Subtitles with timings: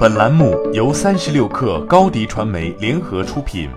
[0.00, 3.68] 本栏目由三十六氪高低传媒联合出品。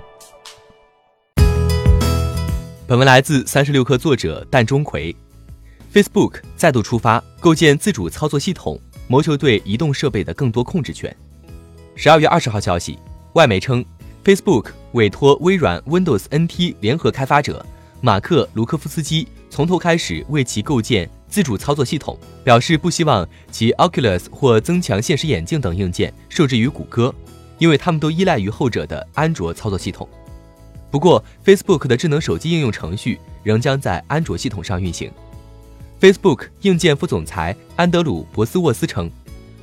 [2.88, 5.14] 本文来自三十六氪作者蛋钟馗。
[5.94, 11.14] Facebook 再度出发，构建自主操作系统，谋求对移动设备的更多控制权。
[11.94, 12.98] 十二月二十号消息，
[13.34, 13.84] 外媒称
[14.24, 17.66] ，Facebook 委托微软 Windows NT 联合开发者
[18.00, 27.12] 马克·卢科夫斯基从头开始为其构建自主操作系统，表示不希望其 Oculus 或增强现实眼镜等硬件受制于谷歌，
[27.58, 30.08] 因为他们都依赖于后者的安卓操作系统。
[30.92, 35.12] 不过，Facebook 的智能手机应用程序仍将在安卓系统上运行。
[36.00, 39.10] Facebook 硬件副总裁安德鲁·博斯沃斯称。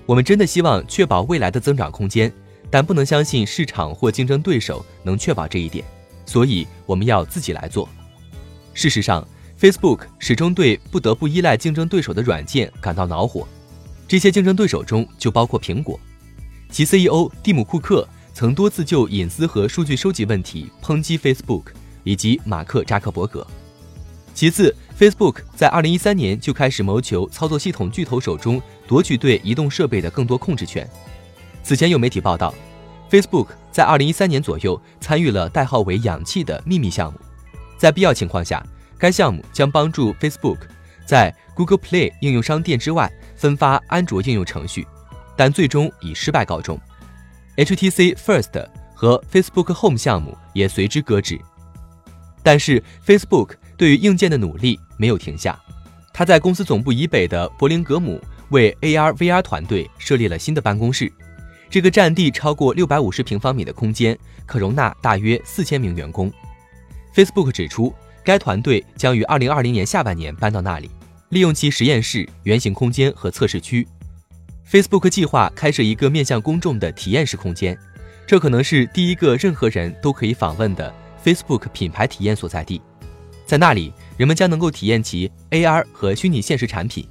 [0.07, 2.33] 我们真的希望确保未来的增长空间，
[2.69, 5.85] 但不能相信市场或竞争对手能确保这一点，
[6.27, 7.89] 所以我们要自己来做。
[8.75, 9.25] 事实上
[9.61, 13.47] ，Facebook 始终对不得不依赖竞争对手的软件感到恼火，
[14.09, 16.01] 这些竞争对手中就包括苹果。
[16.71, 21.65] 其 CEO 蒂姆·库克曾多次就隐私和数据收集问题抨击 Facebook
[22.05, 23.47] 以及马克·扎克伯格。
[24.33, 30.89] 其次，Facebook 在2013年就开始谋求操作系统巨头手中夺取对移动设备的更多控制权。
[31.63, 32.55] 此前有媒体报道
[33.11, 37.21] ，Facebook 在2013年左右参与了代号为“氧气”的秘密项目，
[37.77, 38.65] 在必要情况下，
[39.01, 40.59] 该项目将帮助 Facebook
[41.05, 44.87] 在 Google Play 应用商店之外分发安卓应用程序，
[45.37, 46.79] 但最终以失败告终。
[47.57, 51.41] HTC First 和 Facebook Home 项目也随之搁置。
[52.43, 53.55] 但是 Facebook。
[53.81, 55.59] 对于硬件的努力没有停下，
[56.13, 58.21] 他在公司总部以北的柏林格姆
[58.51, 61.11] 为 AR/VR 团队设立了新的办公室。
[61.71, 64.15] 这个占地超过六百五十平方米的空间
[64.45, 66.31] 可容纳大约四千名员工。
[67.15, 67.91] Facebook 指出，
[68.25, 70.91] 该团队将于二零二零年下半年搬到那里，
[71.31, 73.87] 利用其实验室、原型空间和测试区。
[74.71, 77.77] Facebook 计划开设一个面向公众的体验式空间，
[78.27, 82.81] 这可能是第一个任何人都可以访问的 Facebook 品牌体验所在地。
[83.45, 87.05] 在那里，人们将能够体验其 AR 和虚拟现实产品。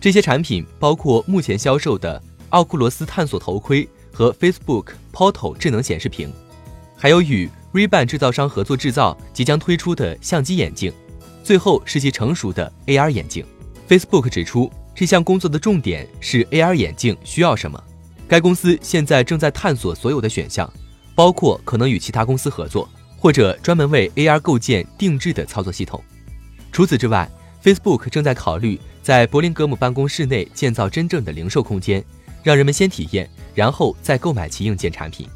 [0.00, 6.32] 这些产品包括目前销售的奥库罗斯探索头盔和 Facebook Portal 智能显示屏，
[6.96, 10.90] 还有与 Ray-Ban 制造商合作制造即将推出的相机眼镜。
[11.42, 13.44] 最后是其成熟的 AR 眼镜。
[13.88, 17.78] Facebook 指出，这项工作的重点是 AR 眼镜需要什么。
[18.26, 20.72] 该公司现在正在探索所有的选项，
[21.14, 22.88] 包括可能与其他公司合作。
[23.16, 25.98] 或者专门为 AR 构建定制的操作系统。
[26.70, 27.26] 除此之外
[27.62, 32.04] ，Facebook 正在考虑在柏林格姆办公室内建造真正的零售空间，
[32.42, 35.26] 让人们先体验，然后再购买其硬件产品。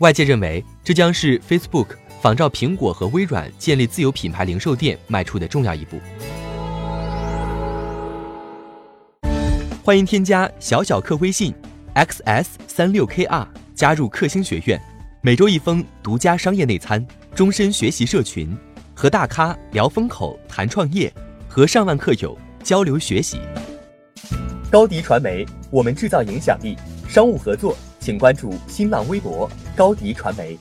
[0.00, 1.86] 外界认为，这将是 Facebook
[2.20, 5.98] 仿照苹果和微软建立自有品牌零售店迈出的重要一步。
[9.82, 11.54] 欢迎添加小小客微信
[11.94, 14.78] ，xs 三六 kr，加入克星学院。
[15.22, 17.04] 每周一封独家商业内参，
[17.34, 18.54] 终身学习社群，
[18.94, 21.10] 和大咖聊风口、谈创业，
[21.48, 23.40] 和上万客友交流学习。
[24.70, 26.76] 高迪传媒，我们制造影响力。
[27.08, 27.74] 商务合作，
[28.06, 30.56] 请关注新浪微博高迪传媒。